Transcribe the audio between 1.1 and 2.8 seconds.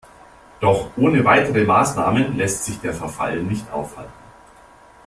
weitere Maßnahmen lässt sich